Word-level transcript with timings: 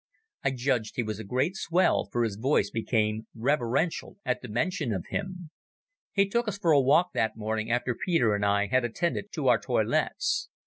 I 0.43 0.49
judged 0.49 0.95
he 0.95 1.03
was 1.03 1.19
a 1.19 1.23
great 1.23 1.55
swell, 1.55 2.07
for 2.11 2.23
his 2.23 2.35
voice 2.35 2.71
became 2.71 3.27
reverential 3.35 4.17
at 4.25 4.41
the 4.41 4.47
mention 4.47 4.91
of 4.95 5.05
him. 5.11 5.51
He 6.11 6.27
took 6.27 6.47
us 6.47 6.57
for 6.57 6.71
a 6.71 6.81
walk 6.81 7.13
that 7.13 7.37
morning 7.37 7.69
after 7.69 7.93
Peter 7.93 8.33
and 8.33 8.43
I 8.43 8.65
had 8.65 8.83
attended 8.83 9.31
to 9.33 9.47
our 9.47 9.59
toilets. 9.59 10.49